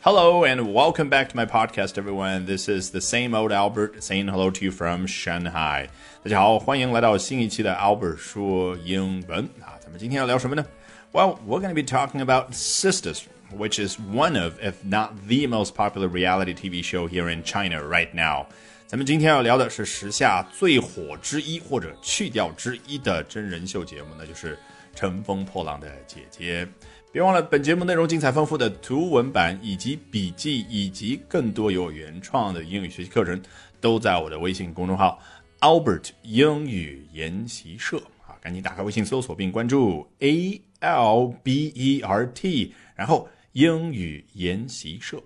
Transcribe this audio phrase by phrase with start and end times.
[0.00, 2.46] Hello and welcome back to my podcast, everyone.
[2.46, 5.88] This is the same old Albert saying hello to you from Shanghai.
[6.22, 9.74] 大家好，欢迎来到新一期的 Albert 说英文啊。
[9.80, 10.64] 咱们今天要聊什么呢？
[11.12, 15.74] Well, we're going to be talking about Sisters, which is one of, if not the most
[15.74, 18.46] popular reality TV show here in China right now.
[18.86, 24.54] 咱们今天要聊的是时下最火之一或者去掉之一的真人秀节目，那就是《
[24.94, 26.64] 乘风破浪的姐姐》。
[27.13, 33.41] 别忘了，本节目内容精彩丰富的图文版以及笔记，以及更多有原创的英语学习课程，
[33.81, 35.19] 都在我的微信公众号
[35.59, 38.39] Albert 英语研习社啊！
[38.39, 45.21] 赶紧打开微信搜索并关注 A L B E R T，然后英语研习社。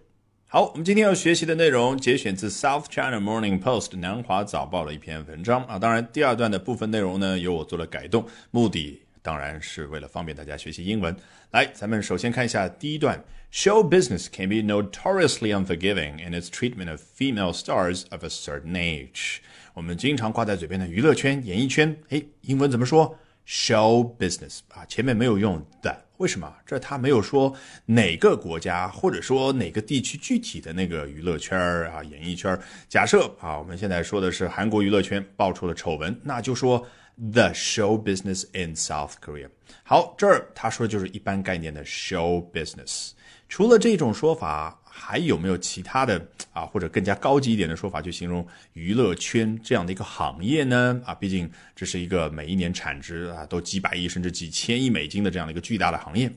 [0.47, 5.77] 好，我们今天要学习的内容节选自 South China Morning Post 南华早报的一篇文章啊。
[5.77, 9.03] 当然，第二段的部分内容呢，由我做了改动，目的。
[9.25, 11.15] 当然是为了方便大家学习英文。
[11.49, 13.19] 来，咱们首先看一下第一段。
[13.51, 19.37] Show business can be notoriously unforgiving in its treatment of female stars of a certain age。
[19.73, 26.53] 我们经常挂在嘴边的娱乐圈、演艺圈，哎，英文怎么说？Show business 啊，前面没有用的，为什么？
[26.63, 31.57] 这他没有说哪个国家或者说哪个地区具体的那个娱乐圈
[31.89, 32.59] 啊、演艺圈。
[32.87, 36.85] 假设啊，我们现在说的是韩国娱乐圈爆出了丑闻，那就说。
[37.17, 39.49] The show business in South Korea。
[39.83, 43.11] 好，这儿他说的就是一般概念的 show business。
[43.47, 50.99] 除了这种说法，还有没有其他的啊，或者更加高级一点的说法去形容娱乐圈这样的一个行业呢？
[51.05, 56.29] 啊，毕竟这是一个每一年产值啊都几百亿甚至几千亿美金的这样的一个巨大的行业。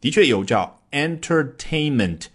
[0.00, 2.26] 的确有叫 entertainment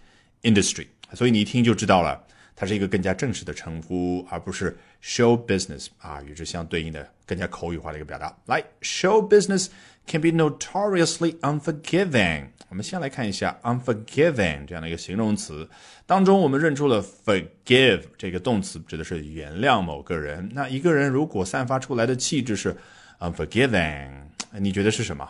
[0.42, 2.26] industry，所以你一听就知道了。
[2.56, 8.36] 它是一个更加正式的称呼，而不是 show business 啊，与之相对应的更加口语化的一个表达。
[8.46, 9.68] 来，show business
[10.06, 12.46] can be notoriously unforgiving。
[12.68, 15.68] 我们先来看一下 unforgiving 这样的一个形容词
[16.06, 20.48] 当中，我们认出了 forgive 这个动词，指的是原谅某个人。
[20.52, 22.76] 那一个人如果散发出来的气质是
[23.20, 24.10] unforgiving，
[24.58, 25.28] 你觉得是什么？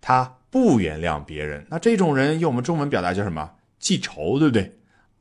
[0.00, 1.64] 他不原谅别人。
[1.70, 3.50] 那这种人用我们中文表达叫什么？
[3.78, 4.72] 记仇，对不对？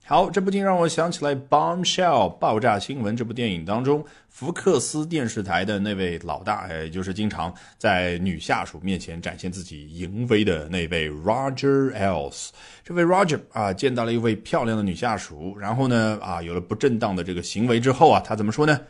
[0.03, 12.49] 好，这不禁让我想起来《Bombshell》爆炸新闻这部电影当中，福克斯电视台的那位老大，也就是经常在女下属面前展现自己淫威的那位 Roger Ailes。
[12.83, 18.81] 这位 Roger 啊，见到了一位漂亮的女下属，然后呢，啊，有了不正当的这个行为之后啊，他怎么说呢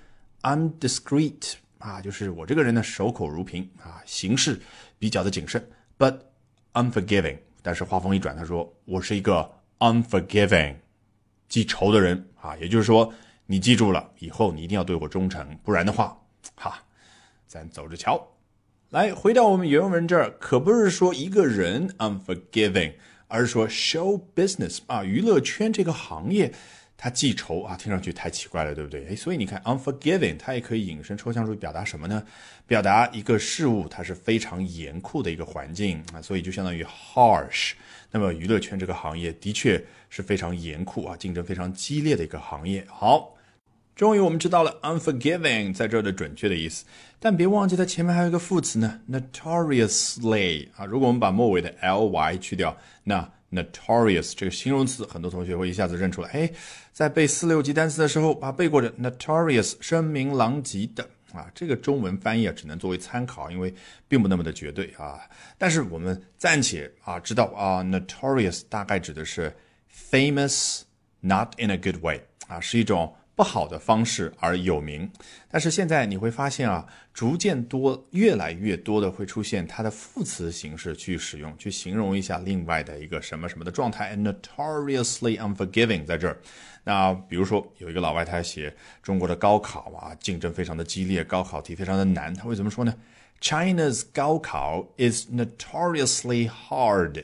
[0.41, 4.59] ？I'm discreet 啊，就是我这个人呢，守口如瓶啊，行事
[4.97, 5.63] 比较的谨慎
[5.99, 6.17] ，but
[6.73, 7.37] unforgiving。
[7.61, 10.77] 但是话锋一转，他说我是一个 unforgiving。
[11.51, 13.13] 记仇的人啊，也就是说，
[13.45, 16.17] 你记住了，以后你一定要对我忠诚，不然的话，
[16.55, 16.81] 哈，
[17.45, 18.25] 咱走着瞧。
[18.91, 22.93] 来，回到我们原文这儿，可不是说一个人 unforgiving，
[23.27, 26.53] 而是说 show business 啊，娱乐圈这个行业，
[27.03, 29.07] 他记仇啊，听上去太奇怪了，对不对？
[29.09, 32.23] 哎，所以你看 unforgiving，它也可以引申抽象出表达什么呢？
[32.67, 37.71] 表达一个事物它是非常严酷的一个环境啊，所以就相当于 harsh。
[38.11, 42.85] 那么娱乐圈这个行业的确是非常严酷啊，竞争非常激烈的一个行业。
[42.87, 43.35] 好，
[43.95, 46.85] 终于我们知道了 unforgiving 在这儿的准确的意思，
[47.19, 50.85] 但别忘记它前面还有一个副词呢，notoriously 啊。
[50.85, 56.29] 如果我们把末尾的 ly 去掉，那 notorious 这个形容词，很多同学会一下子认出来。
[56.29, 56.49] 哎，
[56.91, 61.07] 在背四六级单词的时候，把背过的 notorious 声名狼藉的。
[61.33, 63.73] 啊，这个中文翻译啊，只能作为参考，因为
[64.07, 65.21] 并不那么的绝对啊。
[65.57, 69.55] 但是我们暂且啊知道啊，notorious 大概指的是
[69.93, 70.81] famous
[71.21, 73.15] not in a good way 啊，是一种。
[73.41, 75.09] 不好的方式而有名，
[75.49, 84.15] 但是现在你会发现啊，逐渐多、越来越多的会出现它的副词形式去使用，去形容一下另外的一个什么什么的状态。
[84.15, 86.37] Notoriously unforgiving 在这儿，
[86.83, 88.71] 那比如说有一个老外他写
[89.01, 92.93] 中国的高考啊，竞争非常的激烈，高考题非常的难，他会怎么说呢
[93.41, 97.23] ？China's 高考 is notoriously hard。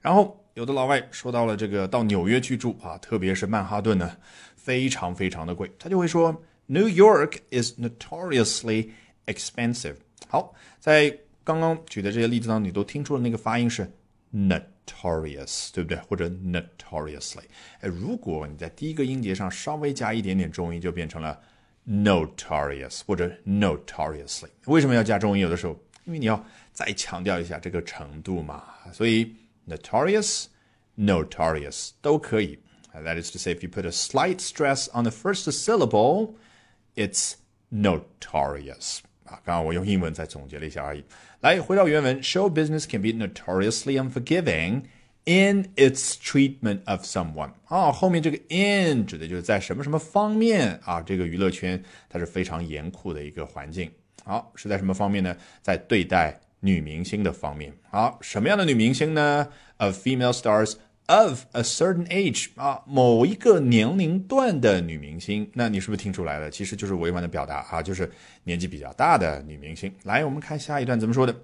[0.00, 4.16] 然后有的老外说到了这个到纽约去住啊，特别是曼哈顿呢。
[4.58, 8.90] 非常非常的贵，他就会说 New York is notoriously
[9.26, 9.94] expensive。
[10.26, 13.90] 好，在刚刚举的这些例子当中，你都听出了那个发音是
[14.34, 15.96] notorious，对不对？
[16.00, 17.44] 或者 notoriously。
[17.80, 21.40] 哎，如果你在第一个音节上稍微加一点点重音，就变成了
[21.86, 24.48] notorious 或者 notoriously。
[24.66, 25.42] 为什么要加重音？
[25.42, 25.72] 有的时候，
[26.04, 28.64] 因为你要再强调一下这个程度嘛。
[28.92, 29.34] 所以
[29.66, 30.46] notorious、
[30.98, 32.58] notorious 都可以。
[32.93, 36.35] That is to say, if you put a slight stress on the first syllable,
[36.95, 37.33] it's
[37.71, 38.99] notorious.
[39.25, 41.03] 啊，刚刚我用英文再总结了一下而已。
[41.39, 44.83] 来，回到原文，show business can be notoriously unforgiving
[45.25, 53.89] in its treatment of someone 啊，后面这个 in 指的就是在什么什么方面啊，这个娱乐圈它是非常严酷的一个环境。
[54.23, 55.35] 好，是在什么方面呢？
[55.61, 57.73] 在对待女明星的方面。
[57.89, 59.47] 好，什么样的女明星呢？
[59.77, 60.75] Of female stars
[61.07, 65.49] of a certain age 啊，某一个年龄段的女明星。
[65.53, 66.49] 那你是不是听出来了？
[66.49, 68.09] 其实就是委婉的表达啊，就是
[68.45, 69.93] 年纪比较大的女明星。
[70.03, 71.35] 来，我们看下一段怎么说的。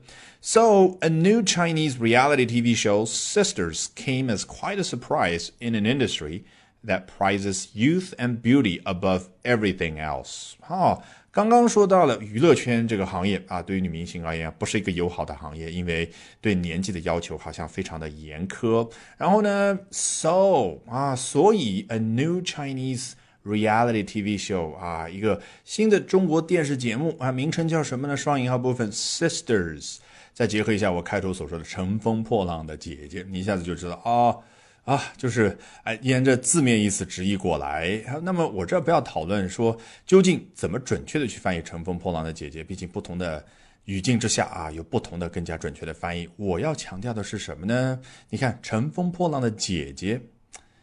[0.41, 5.83] So, a new Chinese reality TV show, Sisters, came as quite a surprise in an
[5.83, 6.43] industry
[6.85, 10.53] that prizes youth and beauty above everything else.
[10.61, 11.03] 好，
[11.34, 16.08] 刚刚说到了娱乐圈这个行业啊，对于女明星而言不是一个友好的行业，因为
[16.40, 18.88] 对年纪的要求好像非常的严苛。
[19.18, 23.14] 然后呢，so 啊，所以 a new Chinese
[23.44, 28.16] reality TV show 啊，一个新的中国电视节目啊，名称叫什么呢？
[28.16, 29.96] 双引号部分 Sisters。
[30.32, 34.38] 再结合一下我开头所说的“乘风破浪的姐姐”，你一下子就知道啊
[34.84, 38.02] 啊，就是哎，沿着字面意思直译过来。
[38.22, 43.42] 那么我这不要讨论说究竟怎么准确的去翻译“乘风破浪的姐姐”，毕竟不同的
[43.86, 46.28] 语境之下啊，有不同的更加准确的翻译。
[46.36, 47.98] 我要强调的是什么呢？
[48.28, 50.20] 你看“乘风破浪的姐姐”，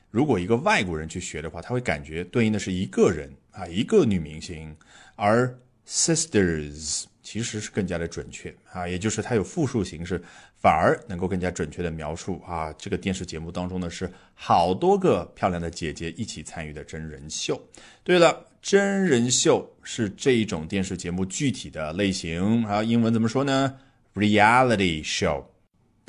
[0.09, 4.75] 如果一个外国人去学的话，他会感觉对应的是一个人啊，一个女明星，
[5.15, 5.55] 而
[5.87, 7.03] sisters。
[7.21, 10.21] 其实是更加的准确啊，也就是它有复数形式，
[10.61, 17.61] 反而能够更加准确的描述啊，这个电视节目当中呢是好多个漂亮的姐姐一起参与的真人秀。
[18.03, 23.77] 对了，真人秀是这一种电视节目具体的类型还有，英文怎么说呢
[24.15, 25.50] ？Reality show。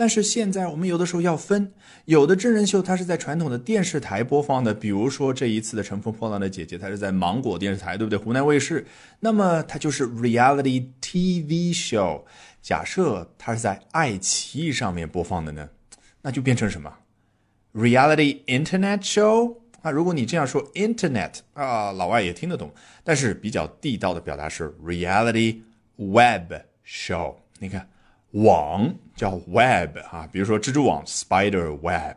[0.02, 1.72] 但是现在我们有的时候要分，
[2.06, 8.18] 有的真人秀它是在传统的电视台播放的，比如说这一次的《乘风破浪的姐姐》，它是在芒果电视台，对不对？
[8.18, 8.84] 湖南卫视，
[9.20, 12.22] 那么它就是 reality TV show。
[12.60, 15.68] 假设它是在爱奇艺上面播放的呢，
[16.22, 16.92] 那就变成什么
[17.72, 19.90] ？reality internet show 啊？
[19.92, 25.60] 如果你这样说，internet 啊，老外也听得懂，但是比较地道的表达是 reality
[25.94, 26.52] web
[26.84, 27.36] show。
[27.60, 27.88] 你看。
[28.32, 32.16] 网叫 web 啊，比如说蜘蛛网 spider web，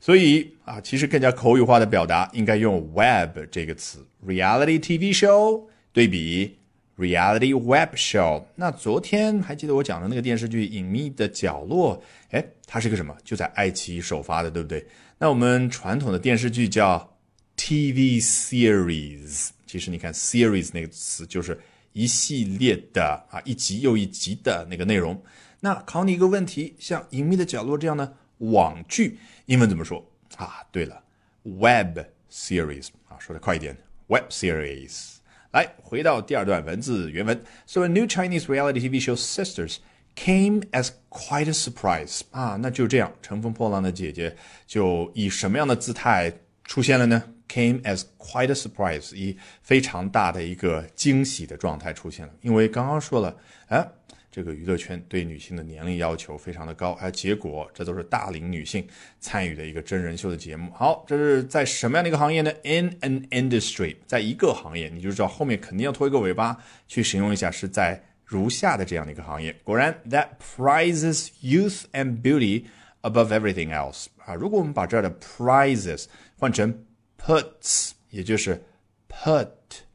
[0.00, 4.06] 所以啊，其实更加口语化的表达应该用 web 这个词。
[4.26, 6.58] reality TV show 对比
[6.98, 8.42] reality web show。
[8.56, 11.96] 那昨天还记得我讲的那个电视剧《隐秘的角落》？
[12.30, 13.16] 哎，它是个什么？
[13.24, 14.86] 就在爱奇艺首发的，对不对？
[15.18, 17.16] 那我们传统的电视剧叫
[17.56, 19.48] TV series。
[19.66, 21.58] 其实你看 series 那个词就是
[21.92, 25.20] 一系列的啊，一集又一集的那个内容。
[25.62, 30.02] 那考你一个问题，像《隐秘的角落》这样的网剧，英文怎么说
[30.36, 30.64] 啊？
[30.72, 31.02] 对了
[31.42, 31.98] ，web
[32.30, 33.76] series 啊，说的快一点
[34.06, 35.16] ，web series。
[35.52, 37.44] 来，回到第二段文字原文。
[37.66, 39.76] So a new Chinese reality TV show Sisters
[40.16, 44.34] came as quite a surprise 啊，那就这样，乘风破浪的姐姐
[44.66, 46.32] 就以什么样的姿态
[46.64, 53.36] 出现了呢？Came as quite a surprise，以非常大的一个惊喜的状态出现了，因为刚刚说了，
[53.66, 53.86] 哎。
[54.30, 58.86] 这个娱乐圈对女性的年龄要求非常的高，而结果这都是大龄女性
[59.18, 60.70] 参与的一个真人秀的节目。
[60.72, 66.56] 好，这是在什么样的一个行业呢？In an industry，在一个行业，你就知道后面肯定要拖一个尾巴
[66.86, 69.52] 去形容一下，是在如下的这样的一个行业。
[69.64, 72.66] 果然，that prizes youth and beauty
[73.02, 74.06] above everything else。
[74.24, 76.04] 啊，如果我们把这儿的 prizes
[76.38, 76.84] 换成
[77.20, 78.62] puts，也就是
[79.08, 79.48] put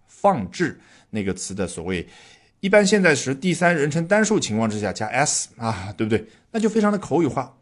[0.07, 0.77] 放置
[1.09, 2.05] 那个词的所谓。
[2.65, 6.25] 一般现在时第三人称单数情况之下加 s 啊，对不对？
[6.49, 7.55] 那就非常的口语化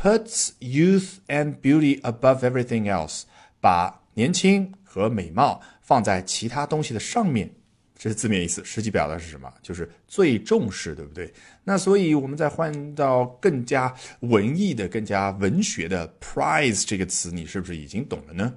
[0.00, 3.22] ，puts youth and beauty above everything else，
[3.60, 7.50] 把年轻和美貌放在其他东西的上面，
[7.98, 8.64] 这是字面意思。
[8.64, 9.52] 实际表达是什么？
[9.60, 11.34] 就是最重视，对不对？
[11.64, 18.54] 那所以我们再换到更加文艺的、更加文学的 prize 这个词，你是不是已经懂了呢？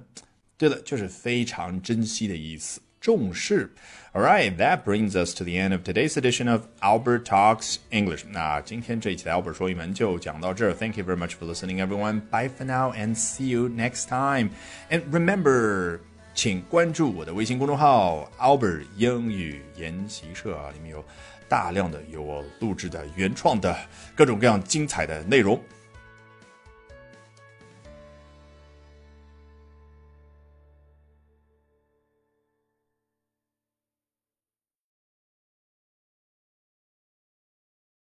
[0.56, 2.80] 对了，就是非常珍惜的意思。
[2.99, 3.71] 重视。
[4.13, 8.23] All right, that brings us to the end of today's edition of Albert Talks English.
[8.29, 10.73] 那今天这一期的 Albert 说英文就讲到这儿。
[10.73, 12.21] Thank you very much for listening, everyone.
[12.29, 14.49] Bye for now, and see you next time.
[14.89, 15.99] And remember.
[16.35, 21.05] 请关注我的微信公众号 Albert 英语研习社啊，里面有
[21.47, 23.77] 大量的有我录制的原创的
[24.15, 25.61] 各种各样精彩的内容。